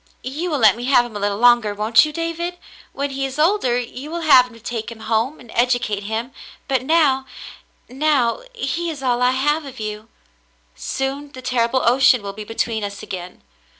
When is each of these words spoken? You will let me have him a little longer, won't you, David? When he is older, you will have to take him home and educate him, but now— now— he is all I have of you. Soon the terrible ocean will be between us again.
You 0.23 0.49
will 0.49 0.57
let 0.57 0.75
me 0.75 0.85
have 0.85 1.05
him 1.05 1.15
a 1.15 1.19
little 1.19 1.37
longer, 1.37 1.75
won't 1.75 2.05
you, 2.05 2.11
David? 2.11 2.57
When 2.91 3.11
he 3.11 3.23
is 3.23 3.37
older, 3.37 3.77
you 3.77 4.09
will 4.09 4.21
have 4.21 4.51
to 4.51 4.59
take 4.59 4.91
him 4.91 5.01
home 5.01 5.39
and 5.39 5.51
educate 5.53 6.05
him, 6.05 6.31
but 6.67 6.81
now— 6.81 7.27
now— 7.87 8.41
he 8.55 8.89
is 8.89 9.03
all 9.03 9.21
I 9.21 9.29
have 9.29 9.63
of 9.63 9.79
you. 9.79 10.09
Soon 10.73 11.31
the 11.33 11.41
terrible 11.43 11.83
ocean 11.87 12.23
will 12.23 12.33
be 12.33 12.43
between 12.43 12.83
us 12.83 13.03
again. 13.03 13.43